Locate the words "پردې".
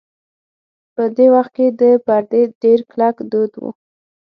2.05-2.41